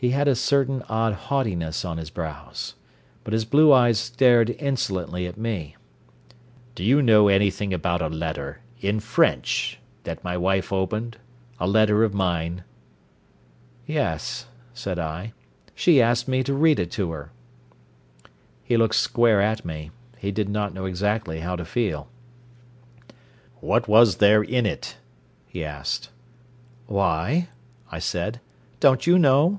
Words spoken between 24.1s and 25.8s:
there in it?" he